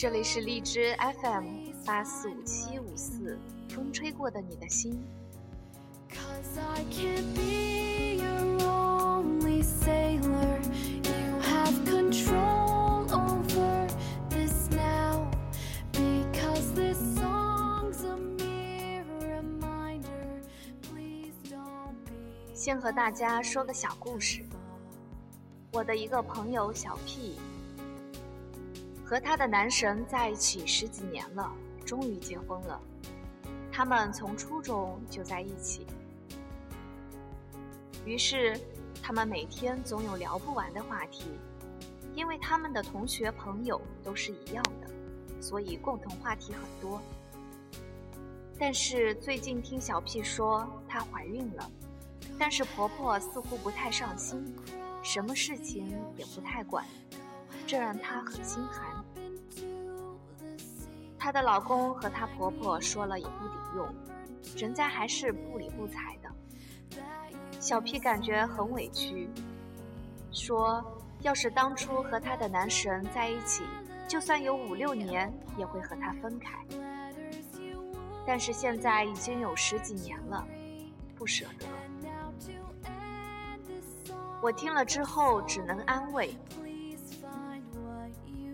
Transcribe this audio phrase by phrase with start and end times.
[0.00, 4.98] 这里是荔枝 FM 八四五七五四，风吹过的你的心。
[6.08, 10.58] Cause I can't be your only sailor.
[11.04, 13.86] You have control over
[14.30, 15.30] this now.
[15.92, 20.40] Because this song's a mere reminder.
[20.80, 22.54] Please don't be.
[22.54, 24.42] 先和大家说个小故事。
[25.74, 27.36] 我的一个朋友小 P，
[29.10, 31.52] 和他的男神在一起十几年了，
[31.84, 32.80] 终于结婚了。
[33.72, 35.84] 他们从初中就在一起，
[38.04, 38.56] 于是
[39.02, 41.24] 他们每天总有聊不完的话题，
[42.14, 47.02] 因为他们的同学朋友都是一样的，所以共同话题很多。
[48.60, 51.68] 但是最近听小 P 说她怀孕了，
[52.38, 54.54] 但是婆婆似乎不太上心。
[55.02, 56.86] 什么事情也不太管，
[57.66, 58.88] 这让她很心寒。
[61.20, 63.94] 她的老公和她婆婆说了也不顶用，
[64.56, 66.30] 人家还是不理不睬的。
[67.60, 69.28] 小 P 感觉很委屈，
[70.32, 70.82] 说
[71.20, 73.62] 要是当初和她的男神在一起，
[74.08, 76.58] 就算有五六年也会和他分开。
[78.26, 80.46] 但是现在已经有十几年了，
[81.14, 81.66] 不舍得。
[84.40, 86.34] 我听了之后只能安慰。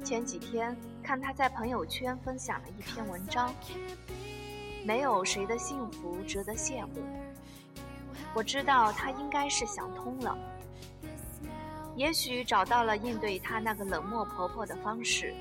[0.02, 0.76] 前几天
[1.06, 3.54] 看他在朋友圈分享了一篇文章，
[4.84, 6.94] 没有谁的幸福值得羡慕。
[8.34, 10.36] 我知道他应该是想通了，
[11.94, 15.32] 也许找到了应对他那个冷漠婆婆的方式，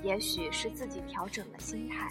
[0.00, 2.08] 也许是自己调整了心态。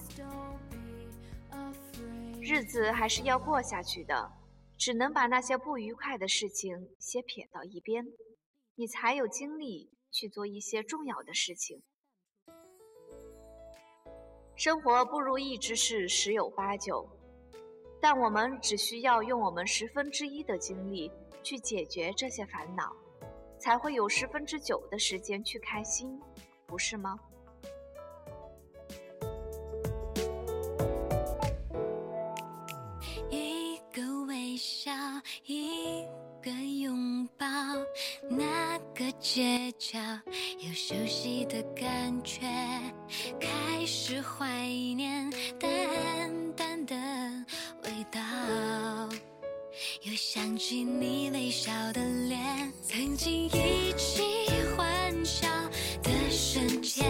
[2.41, 4.33] 日子还是要过下去的。
[4.77, 8.05] 只能把那些不愉快的事情先撇到一边，
[8.75, 11.81] 你才有精力去做一些重要的事情。
[14.59, 17.07] 生活不如意之事十有八九，
[18.01, 21.09] 但我们只需要用我们十分之一的精力
[21.41, 22.93] 去解决这些烦恼，
[23.57, 26.19] 才会有十分之九的时间去开心，
[26.67, 27.17] 不是吗？
[33.29, 34.91] 一个微笑，
[35.45, 36.05] 一
[36.43, 37.47] 个拥抱，
[38.29, 39.97] 那个街角，
[40.57, 42.41] 有熟悉的感觉，
[43.39, 44.45] 开始怀
[44.95, 45.29] 念
[45.59, 46.95] 淡淡的
[47.83, 48.19] 味道，
[50.03, 54.23] 又想起你微笑的脸，曾经一起
[54.75, 55.47] 欢笑
[56.03, 57.05] 的瞬间，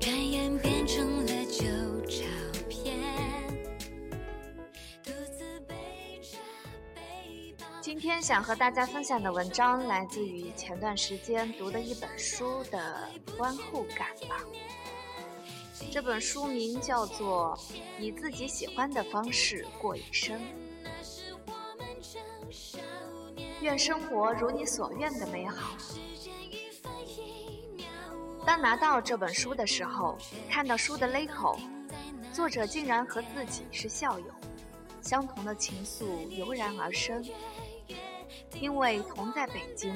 [0.00, 1.64] 转眼变成了旧
[2.06, 2.24] 照
[2.68, 2.98] 片。
[7.82, 14.44] 今天想和大家分享的文章来自于前段时间读的一本书的观后感吧。
[15.90, 17.58] 这本书名叫做
[18.00, 20.40] 《以自己喜欢的方式过一生》，
[23.60, 25.76] 愿生活如你所愿的美好。
[28.46, 30.16] 当拿到这本书的时候，
[30.48, 31.58] 看到书的勒口，
[32.32, 34.26] 作者竟然和自己是校友，
[35.02, 37.20] 相同的情愫油然而生。
[38.60, 39.94] 因为同在北京，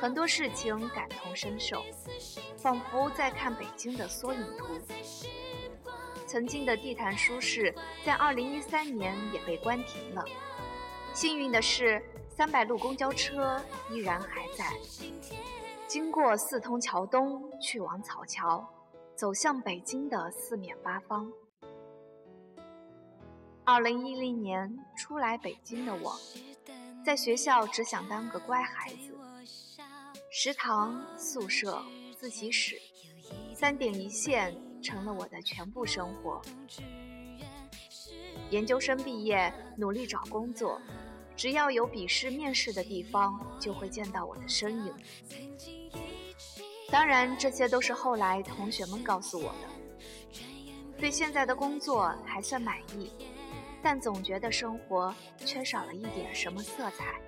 [0.00, 1.82] 很多事情感同身受，
[2.56, 4.66] 仿佛在看北京的缩影图。
[6.26, 7.72] 曾经的地坛书市，
[8.04, 10.24] 在二零一三年也被关停了。
[11.14, 14.72] 幸运的是，三百路公交车依然还在，
[15.86, 18.66] 经过四通桥东，去往草桥，
[19.14, 21.30] 走向北京的四面八方。
[23.64, 26.16] 二零一零年初来北京的我。
[27.04, 29.18] 在学校只想当个乖孩子，
[30.30, 31.82] 食堂、宿舍、
[32.16, 32.80] 自习室，
[33.54, 36.40] 三点一线成了我的全部生活。
[38.50, 40.80] 研究生毕业，努力找工作，
[41.36, 44.94] 只要有笔试、面试的地方，就会见到我的身影。
[46.88, 49.68] 当然，这些都是后来同学们告诉我的。
[50.98, 53.10] 对现在的工作还算满意。
[53.82, 57.20] 但总觉得生活缺少了一点什么色彩。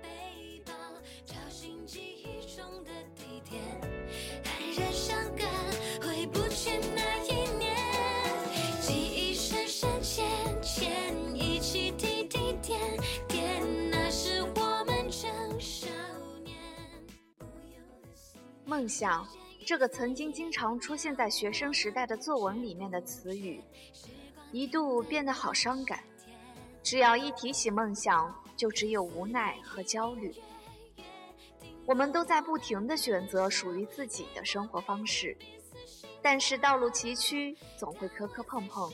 [18.67, 19.27] 梦想，
[19.65, 23.61] 这个曾经经常出现在学生时代的作文里面的词语，
[24.51, 26.03] 一度变得好伤感。
[26.85, 30.31] 只要一提起梦想，就只有无奈和焦虑。
[31.87, 35.35] 我们都在不停的选择属于自己的生活方式，
[36.21, 38.87] 但是道路崎岖，总会磕磕碰碰。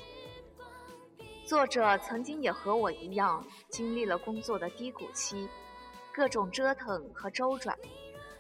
[1.46, 5.50] 作者曾经也和我一样，经历了工作的低谷期，
[6.14, 7.78] 各种折腾和周转，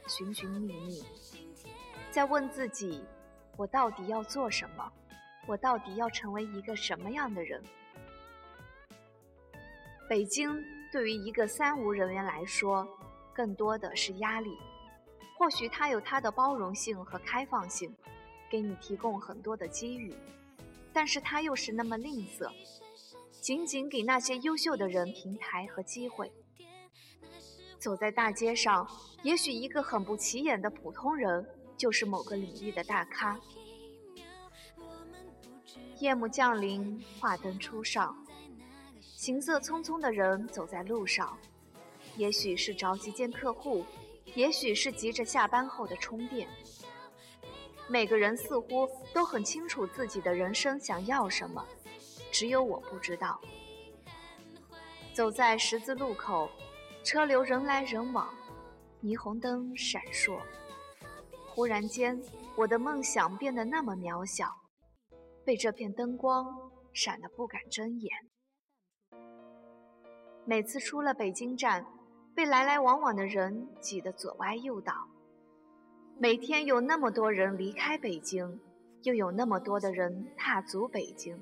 [0.07, 1.03] 寻寻觅觅，
[2.09, 3.03] 在问自己：
[3.57, 4.89] 我到底要做什么？
[5.45, 7.61] 我到底要成为一个什么样的人？
[10.11, 10.61] 北京
[10.91, 12.85] 对于一个三无人员来说，
[13.33, 14.57] 更多的是压力。
[15.37, 17.95] 或许它有它的包容性和开放性。
[18.49, 20.13] 给你提供很多的机遇，
[20.91, 22.51] 但是他又是那么吝啬，
[23.39, 26.29] 仅仅给那些优秀的人平台和机会。
[27.79, 28.85] 走在大街上，
[29.23, 31.47] 也许一个很不起眼的普通人，
[31.77, 33.39] 就是某个领域的大咖。
[35.99, 38.20] 夜幕降临，华灯初上，
[39.21, 41.37] 行色匆匆的人走在路上，
[42.17, 43.85] 也许是着急见客户，
[44.33, 46.49] 也许是急着下班后的充电。
[47.87, 51.63] 每个人似乎都很清楚自己的人生想要什么，
[52.31, 53.39] 只有我不知道。
[55.13, 56.49] 走在十字路口，
[57.03, 58.27] 车流人来人往，
[59.03, 60.39] 霓虹灯闪烁。
[61.45, 62.19] 忽然间，
[62.55, 64.47] 我的梦想变得那么渺小，
[65.45, 68.30] 被这片灯光闪得不敢睁眼。
[70.45, 71.85] 每次出了北京站，
[72.33, 75.07] 被来来往往的人挤得左歪右倒。
[76.17, 78.59] 每天有那么多人离开北京，
[79.03, 81.39] 又有那么多的人踏足北京，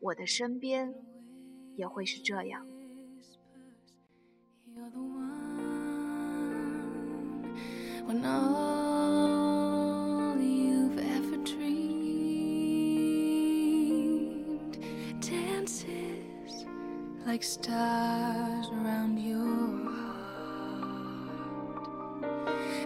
[0.00, 0.94] 我的身边
[1.76, 2.66] 也会是这样。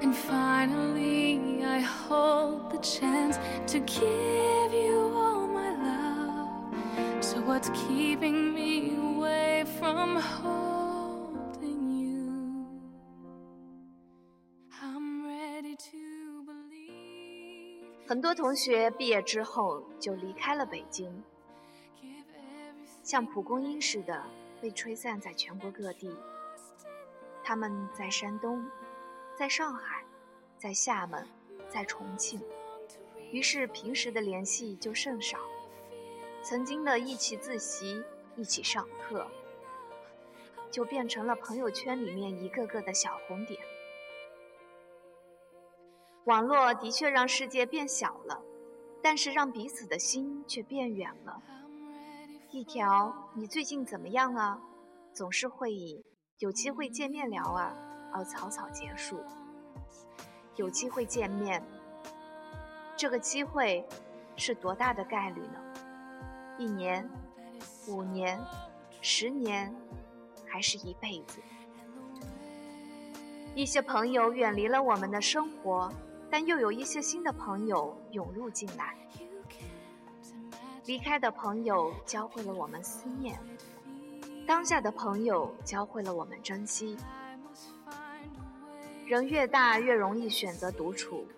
[0.01, 8.53] and finally i hold the chance to give you all my love so what's keeping
[8.53, 12.67] me away from holding you
[14.81, 21.23] i'm ready to believe 很多同学毕业之后就离开了北京
[23.10, 24.24] 像蒲公英似的
[24.60, 26.16] 被吹散在全国各地
[27.42, 28.64] 他们在山东
[29.36, 30.04] 在上海，
[30.56, 31.26] 在厦门，
[31.68, 32.40] 在重庆，
[33.32, 35.38] 于是平时的联系就甚少。
[36.44, 38.00] 曾经的一起自习、
[38.36, 39.26] 一起上课，
[40.70, 43.60] 就变成了朋友圈里面一个个的小红点。
[46.26, 48.40] 网络的确让世界变小了，
[49.02, 51.42] 但是让彼此的心却变远了。
[52.52, 54.60] 一条“你最近怎么样啊”，
[55.14, 56.04] 总是会以
[56.38, 57.72] “有机会见面聊啊”。
[58.12, 59.20] 而草草结束。
[60.56, 61.62] 有机会见面，
[62.96, 63.86] 这个机会
[64.34, 65.60] 是多大的概率呢？
[66.58, 67.08] 一年、
[67.86, 68.36] 五年、
[69.00, 69.72] 十年，
[70.44, 71.40] 还是一辈子？
[73.54, 75.88] 一些朋友远离了我们的生活，
[76.28, 78.96] 但又有一些新的朋友涌入进来。
[80.90, 83.38] 离开的朋友教会了我们思念，
[84.44, 86.96] 当下的朋友教会了我们珍惜。
[89.06, 91.28] 人越大，越容易选择独处。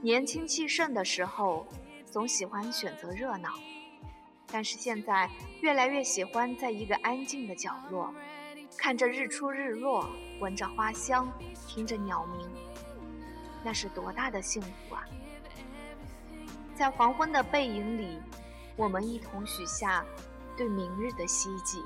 [0.00, 1.66] 年轻气盛的时候，
[2.06, 3.50] 总喜欢选择热闹，
[4.46, 5.28] 但是现在
[5.60, 8.10] 越来越喜欢在一个安静的角落，
[8.74, 10.08] 看着日出日落，
[10.40, 11.30] 闻着花香，
[11.68, 12.48] 听着鸟鸣，
[13.62, 15.04] 那是多大的幸福啊！
[16.76, 18.20] 在黄昏的背影里，
[18.76, 20.04] 我们一同许下
[20.56, 21.82] 对明日的希冀。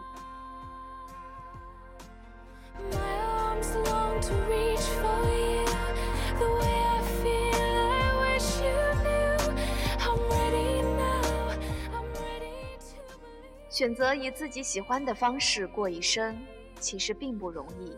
[13.70, 16.36] 选择以自己喜欢的方式过一生，
[16.80, 17.96] 其实并不容易。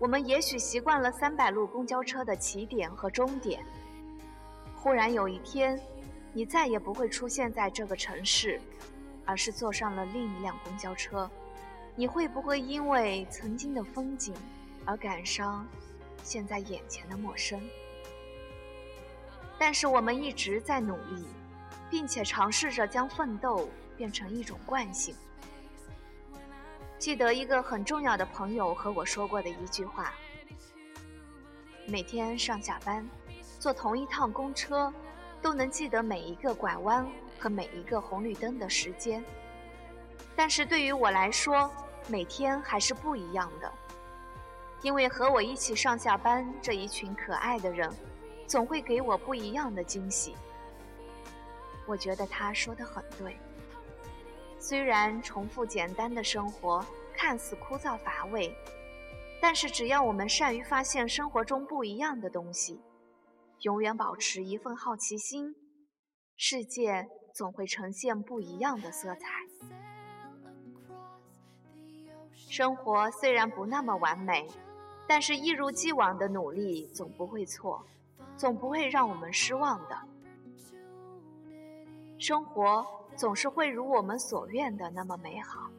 [0.00, 3.64] 我们也许习惯了三百路公交车的起点和终点，
[4.84, 5.80] 忽然有一天，
[6.34, 8.60] 你再也不会出现在这个城市，
[9.24, 11.28] 而是坐上了另一辆公交车，
[11.96, 14.34] 你会不会因为曾经的风景？
[14.84, 15.66] 而感伤
[16.22, 17.58] 现在眼前的陌生，
[19.58, 21.24] 但是我们一直在努力，
[21.88, 25.16] 并且尝试着将奋斗变成一种惯性。
[26.98, 30.12] 记得一个很重要的朋友和我说过的一句话：
[31.86, 33.08] 每天上下班，
[33.64, 34.92] 坐同一趟公车，
[35.40, 39.24] 都能记得每一个拐弯和每一个红绿灯的时间。
[40.36, 41.70] 但是对于我来说，
[42.06, 43.72] 每天还是不一样的。
[44.82, 47.90] 因为和我一起上下班这一群可爱的人，
[48.46, 50.36] 总会给我不一样的惊喜。
[51.86, 53.34] 我觉得他说的很对。
[54.58, 56.84] 虽然重复简单的生活
[57.16, 58.54] 看似枯燥乏味，
[59.40, 62.78] 但是只要我们善于发现生活中不一样的东西，
[63.60, 65.54] 永远保持一份好奇心，
[66.36, 69.26] 世界总会呈现不一样的色彩。
[72.32, 74.46] 生活虽然不那么完美，
[75.08, 77.84] 但是一如既往的努力总不会错，
[78.36, 79.98] 总不会让我们失望的。
[82.18, 85.70] 生活总是会如我们所愿的那么美好。